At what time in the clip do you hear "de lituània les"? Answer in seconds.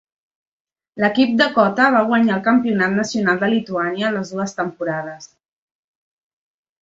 3.43-4.31